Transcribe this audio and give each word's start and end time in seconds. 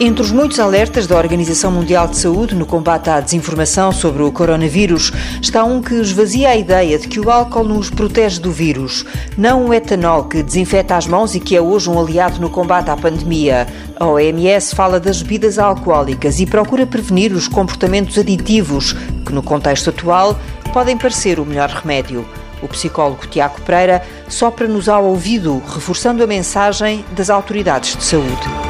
Entre 0.00 0.22
os 0.22 0.32
muitos 0.32 0.58
alertas 0.58 1.06
da 1.06 1.16
Organização 1.16 1.70
Mundial 1.70 2.08
de 2.08 2.16
Saúde 2.16 2.54
no 2.54 2.66
combate 2.66 3.08
à 3.10 3.20
desinformação 3.20 3.92
sobre 3.92 4.24
o 4.24 4.32
coronavírus, 4.32 5.12
está 5.40 5.62
um 5.62 5.80
que 5.80 5.94
esvazia 5.94 6.48
a 6.50 6.56
ideia 6.56 6.98
de 6.98 7.06
que 7.06 7.20
o 7.20 7.30
álcool 7.30 7.62
nos 7.62 7.90
protege 7.90 8.40
do 8.40 8.50
vírus. 8.50 9.06
Não 9.38 9.66
o 9.66 9.74
etanol 9.74 10.24
que 10.24 10.42
desinfeta 10.42 10.96
as 10.96 11.06
mãos 11.06 11.36
e 11.36 11.40
que 11.40 11.54
é 11.54 11.60
hoje 11.60 11.88
um 11.88 11.98
aliado 11.98 12.40
no 12.40 12.50
combate 12.50 12.90
à 12.90 12.96
pandemia. 12.96 13.68
A 13.98 14.06
OMS 14.06 14.74
fala 14.74 14.98
das 14.98 15.22
bebidas 15.22 15.60
alcoólicas 15.60 16.40
e 16.40 16.46
procura 16.46 16.86
prevenir 16.86 17.32
os 17.32 17.46
comportamentos 17.46 18.18
aditivos, 18.18 18.94
que 19.24 19.32
no 19.32 19.44
contexto 19.44 19.90
atual 19.90 20.36
podem 20.72 20.98
parecer 20.98 21.38
o 21.38 21.46
melhor 21.46 21.70
remédio. 21.70 22.26
O 22.60 22.66
psicólogo 22.66 23.28
Tiago 23.28 23.60
Pereira 23.60 24.02
sopra-nos 24.28 24.88
ao 24.88 25.04
ouvido, 25.04 25.62
reforçando 25.68 26.22
a 26.24 26.26
mensagem 26.26 27.04
das 27.14 27.30
autoridades 27.30 27.96
de 27.96 28.02
saúde. 28.02 28.63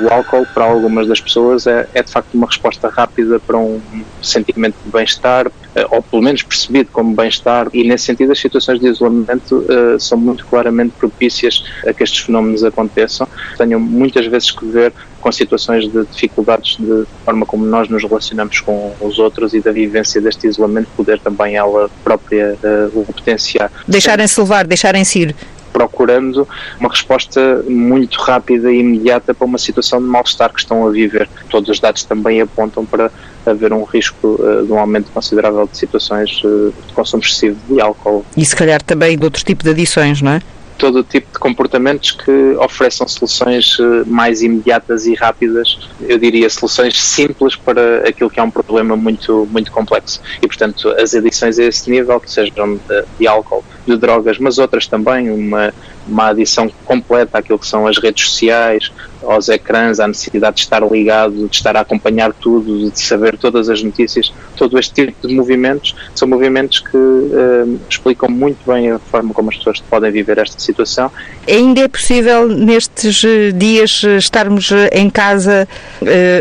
O 0.00 0.12
álcool, 0.12 0.46
para 0.54 0.64
algumas 0.64 1.06
das 1.06 1.20
pessoas, 1.20 1.66
é, 1.66 1.86
é, 1.94 2.02
de 2.02 2.10
facto 2.10 2.34
uma 2.34 2.46
resposta 2.46 2.88
rápida 2.88 3.38
para 3.38 3.58
um 3.58 3.80
sentimento 4.22 4.76
de 4.84 4.90
bem-estar, 4.90 5.50
eh, 5.74 5.86
ou 5.90 6.02
pelo 6.02 6.22
menos 6.22 6.42
percebido 6.42 6.90
como 6.92 7.14
bem-estar, 7.14 7.68
e 7.72 7.86
nesse 7.86 8.04
sentido 8.04 8.32
as 8.32 8.40
situações 8.40 8.80
de 8.80 8.88
isolamento 8.88 9.56
uh, 9.56 10.00
são 10.00 10.18
muito 10.18 10.46
claramente 10.46 10.92
propícias 10.98 11.64
a 11.86 11.92
que 11.92 12.02
estes 12.02 12.20
fenómenos 12.20 12.64
aconteçam. 12.64 13.28
Tenham 13.56 13.78
muitas 13.78 14.26
vezes 14.26 14.50
que 14.50 14.64
ver 14.66 14.92
com 15.20 15.30
situações 15.30 15.90
de 15.90 16.04
dificuldades 16.06 16.76
de 16.78 17.04
forma 17.24 17.44
como 17.44 17.64
nós 17.66 17.88
nos 17.88 18.02
relacionamos 18.02 18.60
com 18.60 18.94
os 19.00 19.18
outros 19.18 19.52
e 19.52 19.60
da 19.60 19.70
vivência 19.70 20.20
deste 20.20 20.46
isolamento 20.46 20.88
poder 20.96 21.20
também 21.20 21.56
ela 21.56 21.90
própria 22.02 22.56
uh, 22.64 22.98
o 22.98 23.04
potenciar. 23.04 23.70
Deixarem-se 23.86 24.40
levar, 24.40 24.66
deixarem-se 24.66 25.18
ir 25.20 25.36
procurando 25.72 26.46
uma 26.78 26.88
resposta 26.88 27.62
muito 27.68 28.20
rápida 28.20 28.72
e 28.72 28.80
imediata 28.80 29.34
para 29.34 29.46
uma 29.46 29.58
situação 29.58 30.00
de 30.00 30.06
mal-estar 30.06 30.52
que 30.52 30.60
estão 30.60 30.86
a 30.86 30.90
viver. 30.90 31.28
Todos 31.48 31.68
os 31.68 31.80
dados 31.80 32.04
também 32.04 32.40
apontam 32.40 32.84
para 32.84 33.10
haver 33.46 33.72
um 33.72 33.84
risco 33.84 34.38
uh, 34.40 34.66
de 34.66 34.72
um 34.72 34.78
aumento 34.78 35.10
considerável 35.12 35.66
de 35.66 35.76
situações 35.76 36.42
uh, 36.44 36.72
de 36.86 36.92
consumo 36.92 37.22
excessivo 37.22 37.58
de 37.68 37.80
álcool. 37.80 38.24
E 38.36 38.44
se 38.44 38.54
calhar 38.54 38.82
também 38.82 39.16
de 39.16 39.24
outro 39.24 39.42
tipo 39.44 39.64
de 39.64 39.70
adições, 39.70 40.20
não 40.20 40.32
é? 40.32 40.42
todo 40.80 41.00
o 41.00 41.04
tipo 41.04 41.30
de 41.30 41.38
comportamentos 41.38 42.12
que 42.12 42.56
ofereçam 42.58 43.06
soluções 43.06 43.76
eh, 43.78 44.02
mais 44.06 44.40
imediatas 44.40 45.06
e 45.06 45.14
rápidas, 45.14 45.78
eu 46.00 46.18
diria 46.18 46.48
soluções 46.48 46.98
simples 46.98 47.54
para 47.54 48.08
aquilo 48.08 48.30
que 48.30 48.40
é 48.40 48.42
um 48.42 48.50
problema 48.50 48.96
muito, 48.96 49.46
muito 49.52 49.70
complexo. 49.70 50.22
E, 50.42 50.46
portanto, 50.46 50.88
as 50.92 51.14
adições 51.14 51.58
a 51.58 51.64
esse 51.64 51.90
nível, 51.90 52.18
que 52.18 52.30
sejam 52.30 52.76
de, 52.76 53.04
de 53.18 53.28
álcool, 53.28 53.62
de 53.86 53.96
drogas, 53.96 54.38
mas 54.38 54.58
outras 54.58 54.86
também, 54.86 55.30
uma, 55.30 55.72
uma 56.06 56.28
adição 56.28 56.70
completa 56.84 57.38
àquilo 57.38 57.58
que 57.58 57.66
são 57.66 57.86
as 57.86 57.98
redes 57.98 58.28
sociais, 58.28 58.92
aos 59.22 59.48
ecrãs, 59.48 60.00
à 60.00 60.08
necessidade 60.08 60.56
de 60.56 60.62
estar 60.62 60.82
ligado, 60.82 61.48
de 61.48 61.56
estar 61.56 61.76
a 61.76 61.80
acompanhar 61.80 62.32
tudo, 62.32 62.90
de 62.90 63.00
saber 63.00 63.36
todas 63.36 63.68
as 63.68 63.82
notícias, 63.82 64.32
todo 64.56 64.78
este 64.78 65.06
tipo 65.06 65.28
de 65.28 65.34
movimentos 65.34 65.94
são 66.14 66.26
movimentos 66.26 66.80
que 66.80 66.96
uh, 66.96 67.80
explicam 67.88 68.30
muito 68.30 68.58
bem 68.66 68.90
a 68.90 68.98
forma 68.98 69.34
como 69.34 69.50
as 69.50 69.56
pessoas 69.56 69.80
podem 69.80 70.10
viver 70.10 70.38
esta 70.38 70.58
situação. 70.58 71.10
Ainda 71.48 71.82
é 71.82 71.88
possível 71.88 72.48
nestes 72.48 73.22
eh, 73.24 73.50
dias 73.52 74.02
eh, 74.04 74.16
estarmos 74.16 74.70
em 74.92 75.10
casa, 75.10 75.66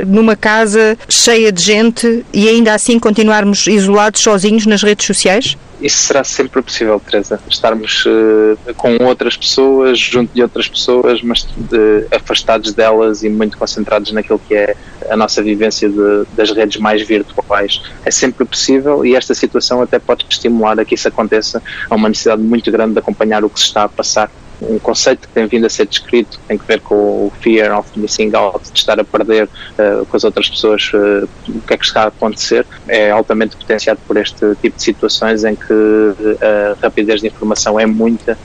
numa 0.05 0.35
casa 0.35 0.97
cheia 1.07 1.51
de 1.51 1.61
gente 1.61 2.25
e 2.33 2.47
ainda 2.47 2.73
assim 2.73 2.99
continuarmos 2.99 3.67
isolados 3.67 4.21
sozinhos 4.21 4.65
nas 4.65 4.83
redes 4.83 5.05
sociais? 5.05 5.57
Isso 5.81 5.97
será 5.97 6.23
sempre 6.23 6.61
possível, 6.61 6.99
Teresa. 6.99 7.39
Estarmos 7.47 8.05
uh, 8.05 8.73
com 8.75 8.97
outras 9.03 9.37
pessoas, 9.37 9.97
junto 9.97 10.33
de 10.33 10.41
outras 10.41 10.67
pessoas, 10.67 11.21
mas 11.21 11.47
de, 11.55 12.05
afastados 12.11 12.73
delas 12.73 13.23
e 13.23 13.29
muito 13.29 13.57
concentrados 13.57 14.11
naquilo 14.11 14.39
que 14.39 14.55
é 14.55 14.75
a 15.09 15.15
nossa 15.15 15.41
vivência 15.41 15.89
de, 15.89 16.25
das 16.33 16.51
redes 16.51 16.79
mais 16.79 17.01
virtuais. 17.01 17.81
É 18.05 18.11
sempre 18.11 18.45
possível 18.45 19.05
e 19.05 19.15
esta 19.15 19.33
situação 19.33 19.81
até 19.81 19.99
pode 19.99 20.25
estimular 20.29 20.79
a 20.79 20.85
que 20.85 20.95
isso 20.95 21.07
aconteça. 21.07 21.61
Há 21.89 21.95
uma 21.95 22.09
necessidade 22.09 22.41
muito 22.41 22.69
grande 22.71 22.93
de 22.93 22.99
acompanhar 22.99 23.43
o 23.43 23.49
que 23.49 23.59
se 23.59 23.65
está 23.65 23.83
a 23.83 23.89
passar 23.89 24.29
um 24.61 24.79
conceito 24.79 25.27
que 25.27 25.33
tem 25.33 25.45
vindo 25.47 25.65
a 25.65 25.69
ser 25.69 25.85
descrito, 25.85 26.39
que 26.39 26.45
tem 26.45 26.57
que 26.57 26.65
ver 26.65 26.81
com 26.81 26.95
o 26.95 27.33
fear 27.41 27.77
of 27.77 27.87
missing 27.97 28.31
out, 28.35 28.71
de 28.71 28.77
estar 28.77 28.99
a 28.99 29.03
perder 29.03 29.45
uh, 29.45 30.05
com 30.05 30.17
as 30.17 30.23
outras 30.23 30.49
pessoas 30.49 30.91
uh, 30.93 31.27
o 31.47 31.61
que 31.61 31.73
é 31.73 31.77
que 31.77 31.85
está 31.85 32.03
a 32.03 32.07
acontecer, 32.07 32.65
é 32.87 33.11
altamente 33.11 33.55
potenciado 33.55 33.99
por 34.07 34.17
este 34.17 34.55
tipo 34.61 34.77
de 34.77 34.83
situações 34.83 35.43
em 35.43 35.55
que 35.55 35.73
a 36.41 36.75
rapidez 36.81 37.21
de 37.21 37.27
informação 37.27 37.79
é 37.79 37.85
muita 37.85 38.37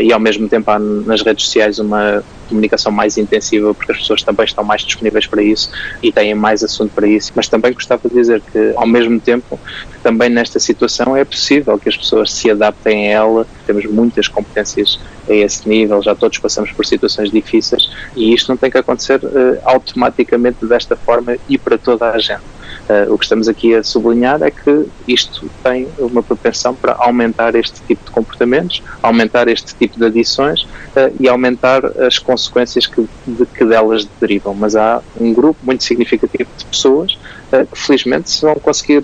e 0.00 0.12
ao 0.12 0.20
mesmo 0.20 0.48
tempo 0.48 0.70
há 0.70 0.78
nas 0.78 1.22
redes 1.22 1.44
sociais 1.44 1.78
uma 1.78 2.22
comunicação 2.48 2.90
mais 2.90 3.16
intensiva, 3.18 3.72
porque 3.74 3.92
as 3.92 3.98
pessoas 3.98 4.22
também 4.22 4.44
estão 4.44 4.64
mais 4.64 4.82
disponíveis 4.82 5.26
para 5.26 5.42
isso 5.42 5.70
e 6.02 6.10
têm 6.10 6.34
mais 6.34 6.64
assunto 6.64 6.92
para 6.94 7.06
isso. 7.06 7.32
Mas 7.34 7.48
também 7.48 7.72
gostava 7.72 8.08
de 8.08 8.14
dizer 8.14 8.40
que, 8.40 8.72
ao 8.74 8.86
mesmo 8.86 9.20
tempo, 9.20 9.60
também 10.02 10.28
nesta 10.28 10.58
situação 10.58 11.16
é 11.16 11.24
possível 11.24 11.78
que 11.78 11.88
as 11.88 11.96
pessoas 11.96 12.32
se 12.32 12.50
adaptem 12.50 13.08
a 13.08 13.10
ela. 13.10 13.46
Temos 13.66 13.84
muitas 13.86 14.26
competências 14.26 14.98
a 15.28 15.34
esse 15.34 15.57
nível, 15.66 16.02
já 16.02 16.14
todos 16.14 16.38
passamos 16.38 16.70
por 16.72 16.84
situações 16.84 17.30
difíceis 17.30 17.90
e 18.14 18.34
isto 18.34 18.48
não 18.48 18.56
tem 18.56 18.70
que 18.70 18.78
acontecer 18.78 19.20
uh, 19.24 19.58
automaticamente 19.64 20.66
desta 20.66 20.96
forma 20.96 21.36
e 21.48 21.56
para 21.56 21.78
toda 21.78 22.10
a 22.10 22.18
gente. 22.18 22.58
Uh, 22.88 23.12
o 23.12 23.18
que 23.18 23.24
estamos 23.26 23.48
aqui 23.48 23.74
a 23.74 23.82
sublinhar 23.82 24.42
é 24.42 24.50
que 24.50 24.86
isto 25.06 25.48
tem 25.62 25.86
uma 25.98 26.22
propensão 26.22 26.74
para 26.74 26.94
aumentar 26.94 27.54
este 27.54 27.82
tipo 27.82 28.02
de 28.02 28.10
comportamentos, 28.10 28.82
aumentar 29.02 29.46
este 29.46 29.74
tipo 29.74 29.98
de 29.98 30.06
adições 30.06 30.62
uh, 30.62 31.14
e 31.20 31.28
aumentar 31.28 31.84
as 32.00 32.18
consequências 32.18 32.86
que, 32.86 33.06
de, 33.26 33.44
que 33.44 33.64
delas 33.66 34.08
derivam. 34.18 34.54
Mas 34.54 34.74
há 34.74 35.02
um 35.20 35.34
grupo 35.34 35.58
muito 35.62 35.84
significativo 35.84 36.48
de 36.56 36.64
pessoas 36.64 37.18
uh, 37.52 37.66
que 37.66 37.78
felizmente 37.78 38.30
se 38.30 38.40
vão 38.40 38.54
conseguir 38.54 39.02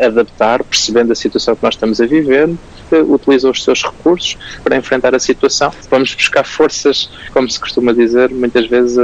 adaptar, 0.00 0.62
percebendo 0.62 1.12
a 1.12 1.14
situação 1.14 1.56
que 1.56 1.62
nós 1.62 1.74
estamos 1.74 2.00
a 2.02 2.06
viver, 2.06 2.50
utilizam 2.92 3.50
os 3.50 3.62
seus 3.62 3.82
recursos 3.82 4.36
para 4.62 4.76
enfrentar 4.76 5.14
a 5.14 5.18
situação. 5.18 5.72
Vamos 5.90 6.14
buscar 6.14 6.44
forças, 6.44 7.10
como 7.32 7.48
se 7.48 7.58
costuma 7.58 7.92
dizer, 7.92 8.30
muitas 8.30 8.66
vezes 8.66 8.98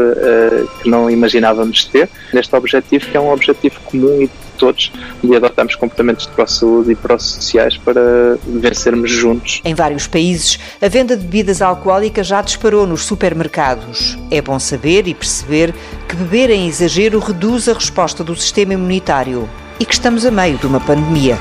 que 0.82 0.88
não 0.88 1.10
imaginávamos 1.10 1.84
ter, 1.84 2.08
neste 2.32 2.54
objetivo 2.54 3.06
que 3.06 3.16
é 3.16 3.20
um 3.20 3.32
objetivo 3.32 3.80
comum 3.80 4.22
e 4.22 4.30
todos 4.58 4.92
e 5.22 5.34
adotamos 5.34 5.74
comportamentos 5.74 6.26
de 6.26 6.32
pró-saúde 6.32 6.92
e 6.92 6.94
pró-sociais 6.94 7.78
para 7.78 8.38
vencermos 8.46 9.10
juntos. 9.10 9.62
Em 9.64 9.74
vários 9.74 10.06
países, 10.06 10.58
a 10.82 10.86
venda 10.86 11.16
de 11.16 11.22
bebidas 11.24 11.62
alcoólicas 11.62 12.26
já 12.26 12.42
disparou 12.42 12.86
nos 12.86 13.04
supermercados. 13.04 14.18
É 14.30 14.42
bom 14.42 14.58
saber 14.58 15.08
e 15.08 15.14
perceber 15.14 15.74
que 16.06 16.14
beber 16.14 16.50
em 16.50 16.68
exagero 16.68 17.18
reduz 17.18 17.68
a 17.68 17.72
resposta 17.72 18.22
do 18.22 18.36
sistema 18.36 18.74
imunitário 18.74 19.48
e 19.78 19.86
que 19.86 19.94
estamos 19.94 20.26
a 20.26 20.30
meio 20.30 20.58
de 20.58 20.66
uma 20.66 20.78
pandemia. 20.78 21.38